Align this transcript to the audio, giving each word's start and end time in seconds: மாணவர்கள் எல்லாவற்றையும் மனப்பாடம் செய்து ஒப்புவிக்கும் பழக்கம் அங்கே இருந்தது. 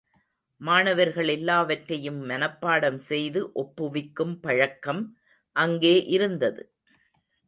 மாணவர்கள் 0.61 1.27
எல்லாவற்றையும் 1.27 2.17
மனப்பாடம் 2.29 2.97
செய்து 3.03 3.41
ஒப்புவிக்கும் 3.55 4.35
பழக்கம் 4.39 5.03
அங்கே 5.55 5.95
இருந்தது. 6.07 6.63